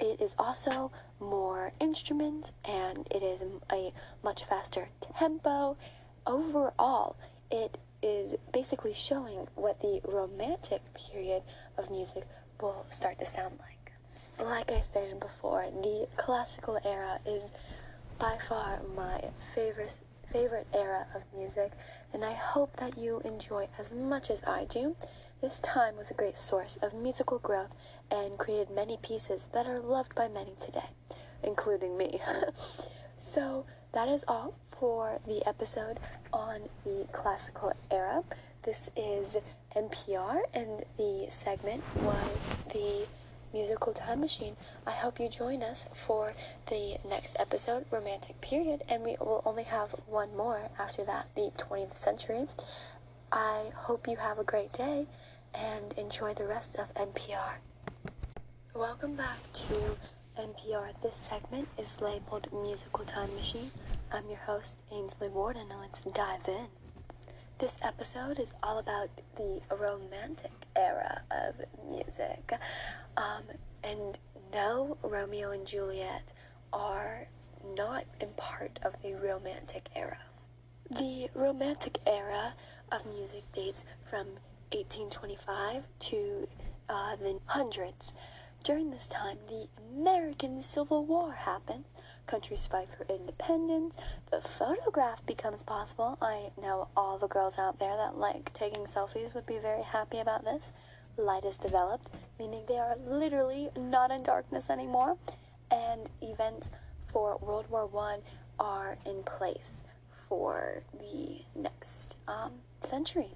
[0.00, 0.90] It is also
[1.20, 3.92] more instruments and it is a
[4.24, 4.88] much faster
[5.18, 5.76] tempo.
[6.26, 7.16] Overall,
[7.50, 11.42] it is basically showing what the romantic period
[11.76, 12.22] of music
[12.58, 13.92] will start to sound like.
[14.48, 17.50] Like I stated before, the classical era is
[18.18, 19.98] by far my favorite
[20.32, 21.72] favorite era of music,
[22.12, 24.96] and I hope that you enjoy as much as I do.
[25.40, 27.70] This time was a great source of musical growth
[28.10, 30.90] and created many pieces that are loved by many today,
[31.42, 32.20] including me.
[33.18, 36.00] so that is all for the episode
[36.32, 38.22] on the classical era.
[38.62, 39.36] This is
[39.76, 43.06] NPR, and the segment was the
[43.56, 44.54] musical time machine.
[44.86, 46.34] I hope you join us for
[46.66, 51.50] the next episode, Romantic Period, and we will only have one more after that, the
[51.56, 52.48] 20th century.
[53.32, 55.06] I hope you have a great day
[55.54, 57.54] and enjoy the rest of NPR.
[58.74, 59.96] Welcome back to
[60.38, 60.92] NPR.
[61.02, 63.70] This segment is labeled Musical Time Machine.
[64.12, 66.66] I'm your host, Ainsley Warden, and let's dive in.
[67.58, 71.54] This episode is all about the romantic era of
[71.90, 72.52] music.
[73.16, 73.44] Um,
[73.82, 74.18] and
[74.52, 76.32] no, Romeo and Juliet
[76.72, 77.28] are
[77.76, 80.18] not in part of the romantic era.
[80.90, 82.54] The romantic era
[82.92, 84.26] of music dates from
[84.72, 86.48] 1825 to
[86.88, 88.12] uh, the hundreds.
[88.62, 91.94] During this time, the American Civil War happens.
[92.26, 93.96] Countries fight for independence.
[94.30, 96.18] The photograph becomes possible.
[96.20, 100.18] I know all the girls out there that like taking selfies would be very happy
[100.18, 100.72] about this.
[101.16, 105.16] Light is developed, meaning they are literally not in darkness anymore.
[105.70, 106.70] And events
[107.08, 108.20] for World War One
[108.58, 109.84] are in place
[110.28, 113.30] for the next um, century.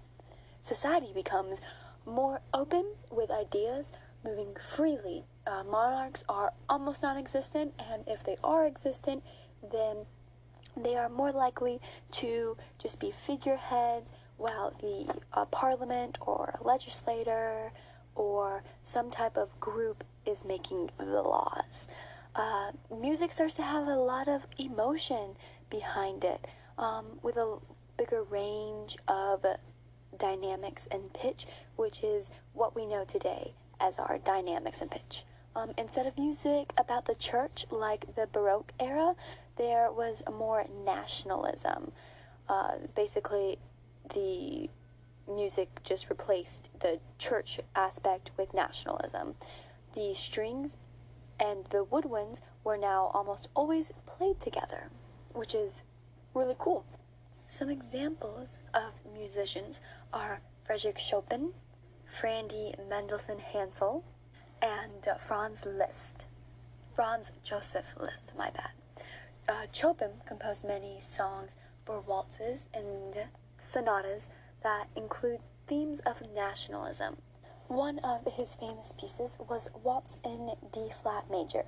[0.62, 1.60] Society becomes
[2.06, 3.92] more open with ideas
[4.24, 5.24] moving freely.
[5.46, 9.22] Uh, monarchs are almost non existent, and if they are existent,
[9.72, 10.04] then
[10.76, 11.80] they are more likely
[12.12, 17.72] to just be figureheads while the uh, parliament or legislator
[18.14, 21.88] or some type of group is making the laws.
[22.34, 22.70] Uh,
[23.00, 25.36] music starts to have a lot of emotion
[25.68, 26.46] behind it
[26.78, 27.58] um, with a
[27.96, 29.44] bigger range of
[30.18, 31.46] dynamics and pitch,
[31.76, 35.24] which is what we know today as our dynamics and pitch.
[35.56, 39.14] Um, instead of music about the church like the Baroque era,
[39.56, 41.90] there was more nationalism.
[42.48, 43.58] Uh, basically,
[44.14, 44.68] the
[45.28, 49.35] music just replaced the church aspect with nationalism.
[49.94, 50.76] The strings
[51.38, 54.90] and the woodwinds were now almost always played together,
[55.33, 55.83] which is
[56.35, 56.85] really cool.
[57.48, 59.80] Some examples of musicians
[60.12, 61.52] are Frederick Chopin,
[62.04, 64.04] Fanny Mendelssohn Hensel,
[64.62, 66.26] and uh, Franz Liszt.
[66.94, 68.70] Franz Joseph Liszt, my bad.
[69.48, 73.26] Uh, Chopin composed many songs for waltzes and
[73.59, 74.28] sonatas
[74.62, 77.16] that include themes of nationalism.
[77.68, 81.64] One of his famous pieces was Waltz in D flat major.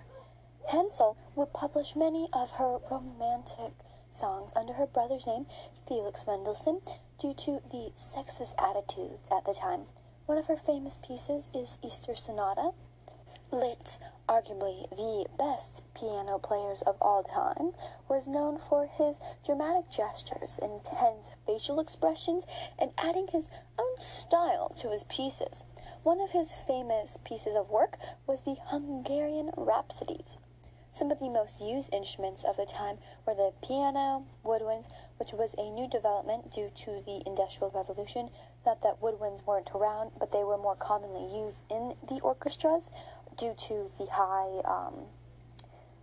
[0.69, 3.73] Hensel would publish many of her romantic
[4.11, 5.47] songs under her brother's name,
[5.87, 6.83] Felix Mendelssohn,
[7.19, 9.87] due to the sexist attitudes at the time.
[10.27, 12.73] One of her famous pieces is Easter Sonata.
[13.55, 17.75] Liszt, arguably the best piano players of all time,
[18.09, 22.47] was known for his dramatic gestures, intense facial expressions,
[22.79, 25.67] and adding his own style to his pieces.
[26.03, 30.39] One of his famous pieces of work was the Hungarian Rhapsodies.
[30.95, 34.89] Some of the most used instruments of the time were the piano, woodwinds,
[35.19, 38.31] which was a new development due to the Industrial Revolution.
[38.65, 42.91] Not that woodwinds weren't around, but they were more commonly used in the orchestras
[43.37, 45.07] due to the high um,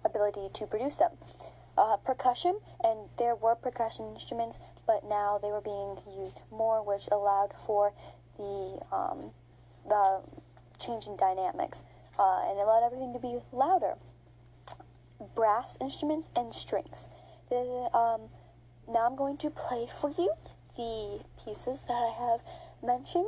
[0.06, 1.12] ability to produce them.
[1.78, 7.08] Uh, percussion, and there were percussion instruments, but now they were being used more, which
[7.12, 7.94] allowed for
[8.38, 9.32] the um,
[9.88, 10.22] the
[10.78, 11.84] change in dynamics,
[12.18, 13.96] uh, and allowed everything to be louder
[15.36, 17.10] brass instruments and strings.
[17.50, 18.30] The, um,
[18.88, 20.34] now I'm going to play for you
[20.78, 22.42] the pieces that I have
[22.84, 23.26] mentioned.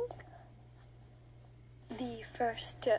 [1.90, 2.98] The first uh,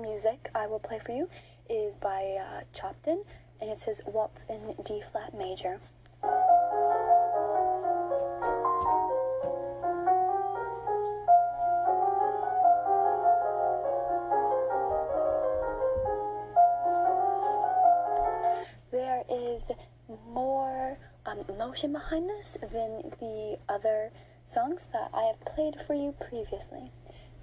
[0.00, 1.28] music I will play for you
[1.68, 3.22] is by uh, Chopin,
[3.60, 5.80] and it says Waltz in D flat major.
[18.92, 19.70] There is
[20.32, 24.10] more um, emotion behind this than the other
[24.44, 26.92] songs that I have played for you previously.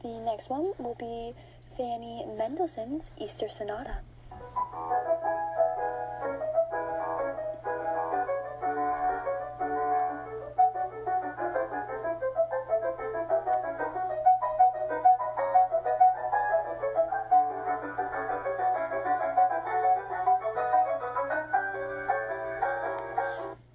[0.01, 1.33] The next one will be
[1.77, 3.97] Fanny Mendelssohn's Easter Sonata.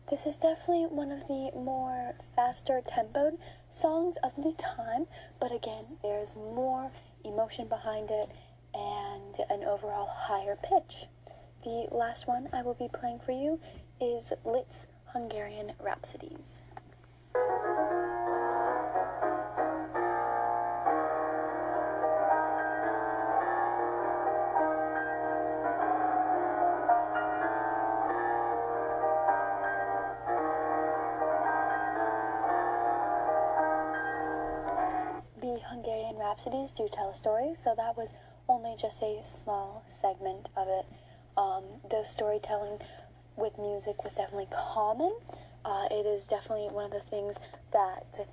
[0.08, 3.38] This is definitely one of the more faster tempoed
[3.70, 5.06] songs of the time,
[5.38, 6.90] but again, there's more
[7.28, 8.30] emotion behind it
[8.74, 11.06] and an overall higher pitch.
[11.64, 13.60] The last one I will be playing for you
[14.00, 16.60] is Liszt's Hungarian Rhapsodies.
[36.38, 38.14] Rhapsodies do tell a story, so that was
[38.48, 40.86] only just a small segment of it.
[41.36, 42.78] Um, the storytelling
[43.36, 45.16] with music was definitely common.
[45.64, 47.40] Uh, it is definitely one of the things
[47.72, 48.28] that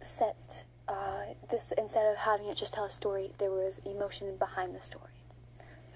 [0.00, 4.74] set uh, this, instead of having it just tell a story, there was emotion behind
[4.74, 5.12] the story.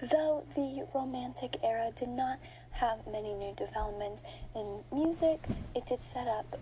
[0.01, 2.39] Though the Romantic era did not
[2.71, 4.23] have many new developments
[4.55, 6.59] in music, it did set up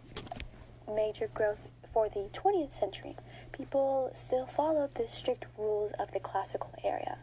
[0.93, 3.15] major growth for the 20th century.
[3.57, 7.17] People still followed the strict rules of the classical era.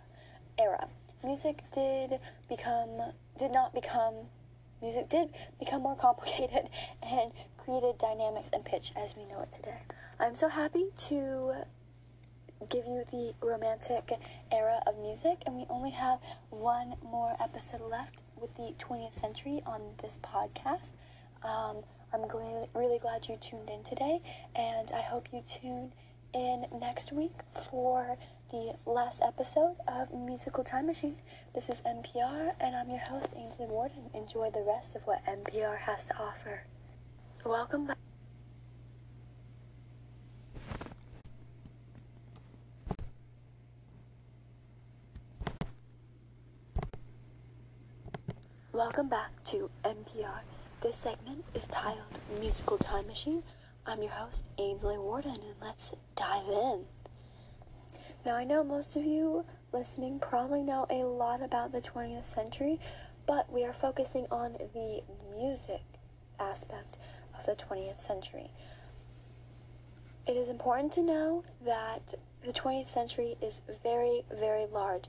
[0.59, 0.89] Era.
[1.23, 2.19] Music did
[2.49, 4.15] become did not become
[4.83, 5.29] music did
[5.61, 6.69] become more complicated
[7.03, 9.79] and created dynamics and pitch as we know it today.
[10.19, 11.55] I'm so happy to
[12.69, 14.13] give you the romantic
[14.51, 16.19] era of music and we only have
[16.51, 20.91] one more episode left with the 20th century on this podcast.
[21.45, 21.77] Um,
[22.13, 24.21] I'm gl- really glad you tuned in today,
[24.55, 25.93] and I hope you tune
[26.35, 28.19] in next week for
[28.51, 31.15] the last episode of Musical Time Machine.
[31.55, 34.11] This is NPR, and I'm your host, Ainsley Warden.
[34.15, 36.65] Enjoy the rest of what NPR has to offer.
[37.45, 37.99] Welcome back.
[48.73, 50.41] Welcome back to NPR.
[50.83, 52.03] This segment is titled
[52.41, 53.45] Musical Time Machine.
[53.87, 56.87] I'm your host, Ainsley Warden, and let's dive in.
[58.25, 62.81] Now, I know most of you listening probably know a lot about the 20th century,
[63.27, 65.03] but we are focusing on the
[65.37, 65.83] music
[66.41, 66.97] aspect
[67.39, 68.51] of the 20th century.
[70.27, 75.05] It is important to know that the 20th century is very, very large.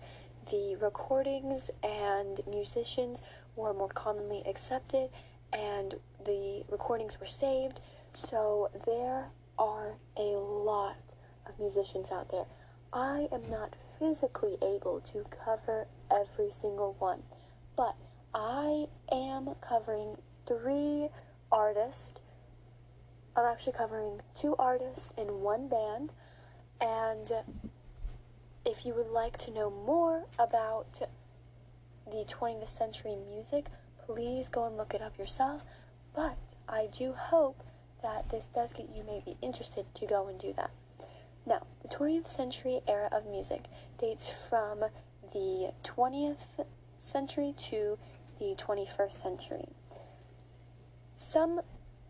[0.51, 3.21] The recordings and musicians
[3.55, 5.11] were more commonly accepted,
[5.53, 5.95] and
[6.25, 7.79] the recordings were saved.
[8.15, 9.25] So there
[9.59, 12.45] are a lot of musicians out there.
[12.93, 17.23] I am not physically able to cover every single one,
[17.75, 17.93] but
[18.33, 21.09] I am covering three
[21.51, 22.21] artists.
[23.35, 26.13] I'm actually covering two artists in one band,
[26.79, 27.29] and
[28.65, 31.01] if you would like to know more about
[32.05, 33.65] the 20th century music,
[34.05, 35.63] please go and look it up yourself.
[36.15, 36.37] But
[36.69, 37.61] I do hope
[38.05, 40.69] that this does get you maybe interested to go and do that.
[41.43, 43.63] Now, the 20th century era of music
[43.97, 44.81] dates from
[45.33, 46.65] the 20th
[46.99, 47.97] century to
[48.37, 49.69] the 21st century.
[51.17, 51.61] Some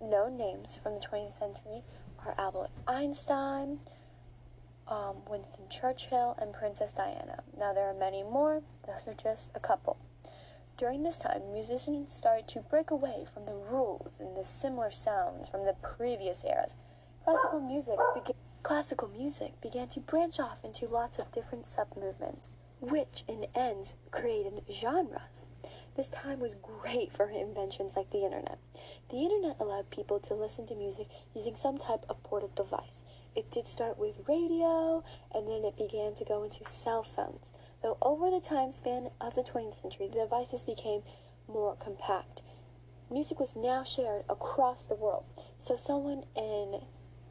[0.01, 1.81] known names from the 20th century
[2.25, 3.79] are Albert Einstein,
[4.89, 7.41] um, Winston Churchill, and Princess Diana.
[7.57, 9.95] Now, there are many more, those are just a couple.
[10.77, 15.47] During this time, musicians started to break away from the rules and the similar sounds
[15.47, 16.75] from the previous eras.
[17.23, 22.51] Classical music began, classical music began to branch off into lots of different sub-movements,
[22.81, 25.45] which in ends created genres.
[25.95, 28.59] This time was great for inventions like the internet.
[29.07, 33.05] The internet allowed people to listen to music using some type of portable device.
[33.33, 37.53] It did start with radio, and then it began to go into cell phones.
[37.85, 41.03] Though over the time span of the 20th century, the devices became
[41.47, 42.41] more compact.
[43.11, 45.23] Music was now shared across the world,
[45.59, 46.81] so someone in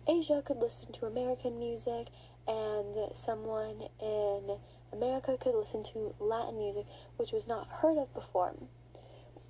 [0.07, 2.07] Asia could listen to American music,
[2.47, 4.61] and someone in
[4.93, 6.87] America could listen to Latin music,
[7.17, 8.55] which was not heard of before.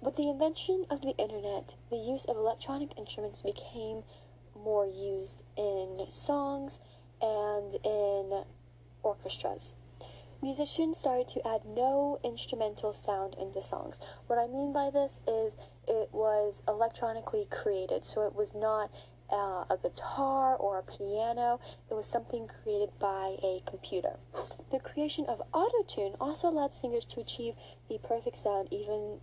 [0.01, 4.05] With the invention of the internet, the use of electronic instruments became
[4.57, 6.81] more used in songs
[7.21, 8.45] and in
[9.03, 9.75] orchestras.
[10.45, 13.99] Musicians started to add no instrumental sound into songs.
[14.27, 15.57] What I mean by this is
[15.89, 18.91] it was electronically created, so it was not
[19.33, 21.61] uh, a guitar or a piano.
[21.89, 24.19] It was something created by a computer.
[24.71, 27.55] The creation of autotune also allowed singers to achieve
[27.89, 29.21] the perfect sound even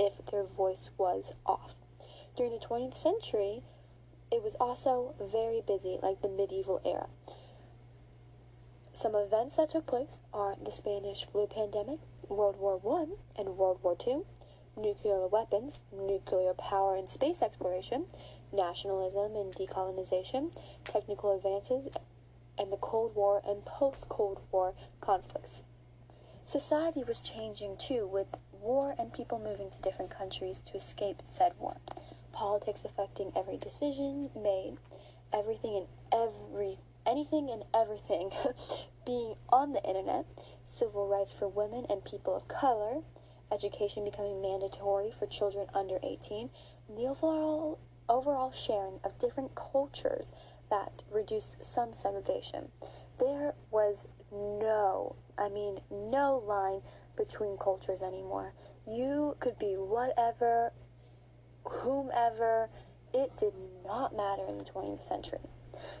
[0.00, 1.76] if their voice was off.
[2.36, 3.62] During the 20th century,
[4.32, 7.06] it was also very busy, like the medieval era.
[8.96, 13.78] Some events that took place are the Spanish flu pandemic, World War I and World
[13.82, 14.22] War II,
[14.74, 18.06] nuclear weapons, nuclear power and space exploration,
[18.50, 20.50] nationalism and decolonization,
[20.86, 21.90] technical advances,
[22.56, 24.72] and the Cold War and post Cold War
[25.02, 25.62] conflicts.
[26.46, 31.52] Society was changing too, with war and people moving to different countries to escape said
[31.58, 31.76] war.
[32.32, 34.78] Politics affecting every decision made,
[35.34, 38.30] everything and every anything and everything
[39.06, 40.26] being on the internet,
[40.64, 43.02] civil rights for women and people of color,
[43.52, 46.50] education becoming mandatory for children under 18,
[46.88, 47.78] and the overall
[48.08, 50.32] overall sharing of different cultures
[50.70, 52.68] that reduced some segregation.
[53.18, 56.82] There was no, I mean, no line
[57.16, 58.52] between cultures anymore.
[58.86, 60.72] You could be whatever,
[61.64, 62.68] whomever,
[63.12, 63.54] it did
[63.84, 65.40] not matter in the 20th century.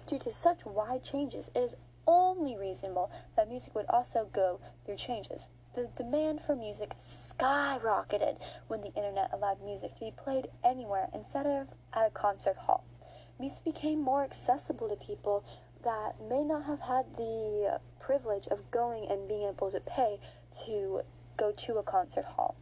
[0.06, 4.96] Due to such wide changes, it is only reasonable that music would also go through
[4.96, 5.46] changes.
[5.74, 11.46] The demand for music skyrocketed when the internet allowed music to be played anywhere instead
[11.46, 12.84] of at a concert hall.
[13.38, 15.44] Music became more accessible to people
[15.84, 20.18] that may not have had the privilege of going and being able to pay
[20.64, 21.02] to
[21.36, 22.56] go to a concert hall.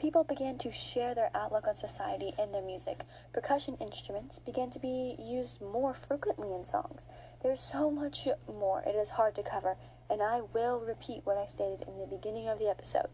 [0.00, 3.00] People began to share their outlook on society in their music.
[3.34, 7.06] Percussion instruments began to be used more frequently in songs.
[7.42, 9.76] There's so much more, it is hard to cover,
[10.08, 13.08] and I will repeat what I stated in the beginning of the episode.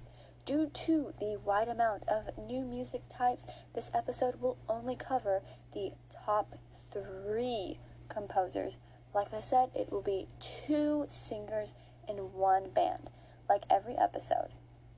[0.45, 5.91] Due to the wide amount of new music types, this episode will only cover the
[6.25, 6.55] top
[6.93, 8.77] three composers.
[9.13, 11.75] Like I said, it will be two singers
[12.09, 13.11] in one band,
[13.49, 14.51] like every episode.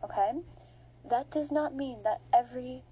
[0.05, 0.32] Okay?
[1.09, 2.82] That does not mean that every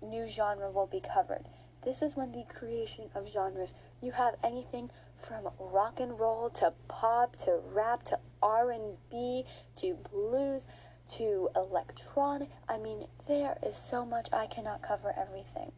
[0.00, 1.48] new genre will be covered.
[1.82, 6.72] This is when the creation of genres, you have anything from rock and roll to
[6.88, 9.44] pop to rap to R&B
[9.76, 10.66] to blues
[11.14, 12.50] to electronic.
[12.68, 15.72] I mean, there is so much I cannot cover everything.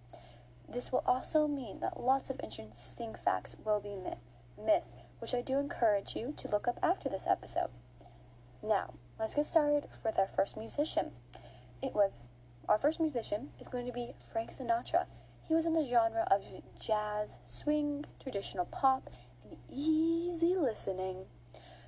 [0.69, 5.41] This will also mean that lots of interesting facts will be miss, missed, which I
[5.41, 7.71] do encourage you to look up after this episode.
[8.63, 11.13] Now, let's get started with our first musician.
[11.81, 12.19] It was
[12.69, 15.07] our first musician is going to be Frank Sinatra.
[15.47, 16.43] He was in the genre of
[16.81, 19.09] jazz, swing, traditional pop,
[19.45, 21.27] and easy listening.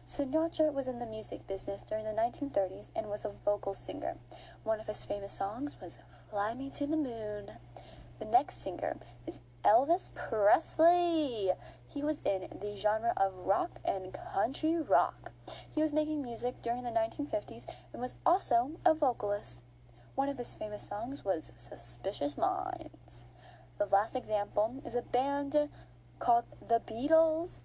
[0.07, 4.15] Sinatra was in the music business during the 1930s and was a vocal singer.
[4.63, 5.99] One of his famous songs was
[6.31, 7.51] Fly Me to the Moon.
[8.21, 11.51] The next singer is Elvis Presley.
[11.89, 15.33] He was in the genre of rock and country rock.
[15.75, 19.61] He was making music during the 1950s and was also a vocalist.
[20.15, 23.27] One of his famous songs was Suspicious Minds.
[23.79, 25.57] The last example is a band
[26.19, 27.57] called The Beatles.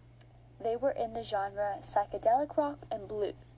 [0.61, 3.55] They were in the genre psychedelic rock and blues.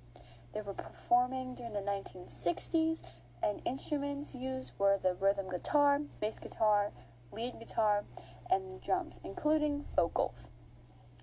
[0.53, 3.01] They were performing during the 1960s,
[3.43, 6.91] and instruments used were the rhythm guitar, bass guitar,
[7.31, 8.05] lead guitar,
[8.49, 10.49] and drums, including vocals.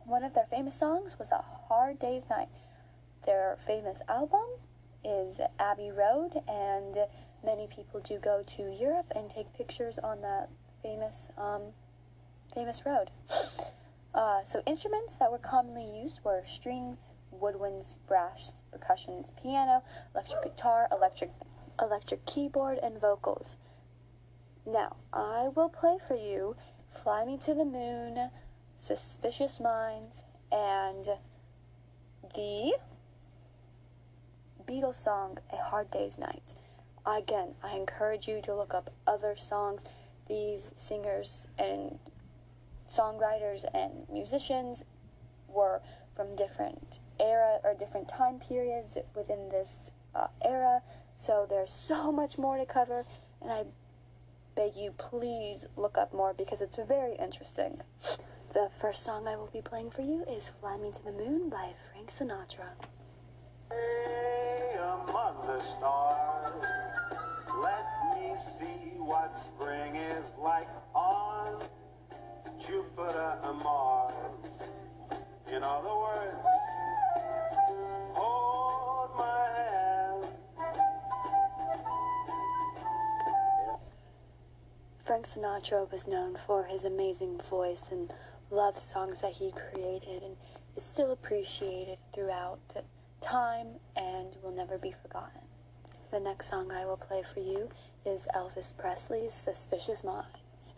[0.05, 2.49] One of their famous songs was A Hard Day's Night.
[3.25, 4.47] Their famous album
[5.03, 6.97] is Abbey Road, and
[7.45, 10.49] many people do go to Europe and take pictures on that
[10.83, 11.63] famous, um,
[12.55, 13.11] famous road.
[14.15, 17.09] Uh, so instruments that were commonly used were strings,
[17.41, 19.83] woodwinds, brass, percussions, piano,
[20.15, 21.33] electric guitar, electric
[21.83, 23.57] electric keyboard, and vocals.
[24.65, 26.55] Now, I will play for you
[26.91, 28.31] Fly Me to the Moon,
[28.77, 30.23] Suspicious Minds,
[30.53, 31.05] and
[32.35, 32.77] the
[34.65, 36.55] Beatles song A Hard Day's Night.
[37.07, 39.85] Again, I encourage you to look up other songs.
[40.27, 41.99] These singers and
[42.89, 44.85] songwriters and musicians
[45.49, 45.83] were
[46.15, 50.81] from different era or different time periods within this uh, era.
[51.15, 53.05] So there's so much more to cover,
[53.43, 53.65] and I
[54.57, 57.83] beg you please look up more because it's very interesting.
[58.53, 61.51] The first song I will be playing for you is Fly Me to the Moon
[61.51, 62.69] by Frank Sinatra.
[63.71, 64.77] Hey,
[85.25, 88.12] Frank Sinatra was known for his amazing voice and
[88.51, 90.37] love songs that he created and
[90.77, 92.59] is still appreciated throughout
[93.22, 95.41] time and will never be forgotten.
[96.11, 97.70] The next song I will play for you
[98.05, 100.75] is Elvis Presley's Suspicious Minds.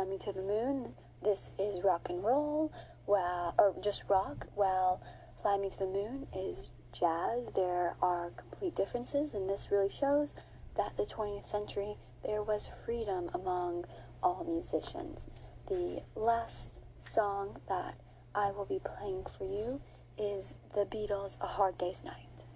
[0.00, 2.72] Fly Me to the Moon, this is rock and roll,
[3.04, 5.02] while, or just rock, while
[5.42, 7.50] Fly Me to the Moon is jazz.
[7.54, 10.32] There are complete differences, and this really shows
[10.78, 13.84] that the 20th century there was freedom among
[14.22, 15.28] all musicians.
[15.68, 17.94] The last song that
[18.34, 19.82] I will be playing for you
[20.16, 22.46] is the Beatles' A Hard Day's Night.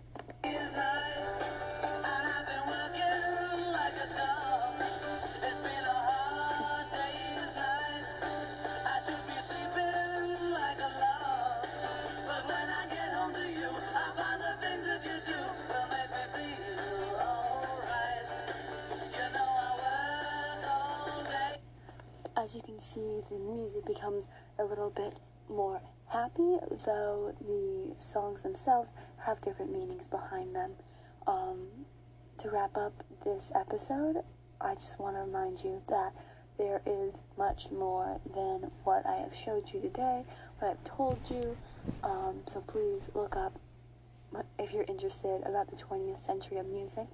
[22.54, 24.28] As you can see, the music becomes
[24.60, 25.14] a little bit
[25.48, 28.92] more happy, though the songs themselves
[29.26, 30.72] have different meanings behind them.
[31.26, 31.66] Um,
[32.38, 32.92] to wrap up
[33.24, 34.22] this episode,
[34.60, 36.12] I just want to remind you that
[36.56, 40.22] there is much more than what I have showed you today,
[40.58, 41.56] what I've told you.
[42.04, 43.58] Um, so please look up
[44.60, 47.06] if you're interested about the 20th century of music.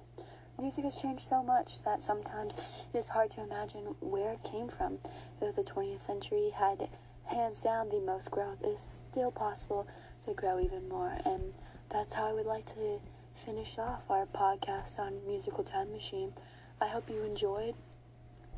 [0.61, 2.55] Music has changed so much that sometimes
[2.93, 4.99] it is hard to imagine where it came from.
[5.39, 6.87] Though the 20th century had
[7.25, 9.87] hands down the most growth, it is still possible
[10.25, 11.17] to grow even more.
[11.25, 11.55] And
[11.89, 12.99] that's how I would like to
[13.33, 16.31] finish off our podcast on Musical Time Machine.
[16.79, 17.73] I hope you enjoyed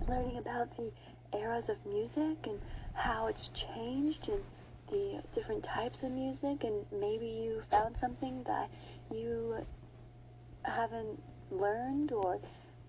[0.06, 0.92] learning about the
[1.38, 2.60] eras of music and
[2.94, 4.44] how it's changed and
[4.90, 8.70] the different types of music and maybe you found something that
[9.10, 9.56] you
[10.66, 11.24] haven't
[11.60, 12.40] learned or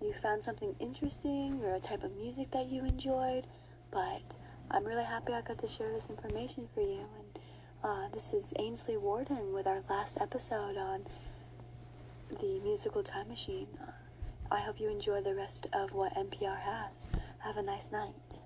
[0.01, 3.45] you found something interesting or a type of music that you enjoyed.
[3.91, 4.23] But
[4.71, 7.05] I'm really happy I got to share this information for you.
[7.17, 7.39] And
[7.83, 11.05] uh, this is Ainsley Warden with our last episode on
[12.39, 13.67] the musical time machine.
[14.51, 17.09] I hope you enjoy the rest of what NPR has.
[17.39, 18.44] Have a nice night.